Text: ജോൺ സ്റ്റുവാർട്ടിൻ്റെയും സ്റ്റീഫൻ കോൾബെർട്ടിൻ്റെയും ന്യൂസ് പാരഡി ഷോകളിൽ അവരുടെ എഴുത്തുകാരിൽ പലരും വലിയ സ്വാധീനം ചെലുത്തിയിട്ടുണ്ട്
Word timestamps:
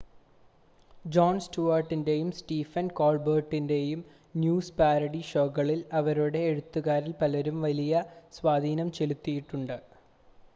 ജോൺ 1.05 1.35
സ്റ്റുവാർട്ടിൻ്റെയും 1.39 2.29
സ്റ്റീഫൻ 2.37 2.85
കോൾബെർട്ടിൻ്റെയും 2.99 4.01
ന്യൂസ് 4.35 4.73
പാരഡി 4.79 5.21
ഷോകളിൽ 5.29 5.83
അവരുടെ 5.93 6.41
എഴുത്തുകാരിൽ 6.47 7.13
പലരും 7.21 7.59
വലിയ 7.67 8.03
സ്വാധീനം 8.33 8.91
ചെലുത്തിയിട്ടുണ്ട് 8.93 9.77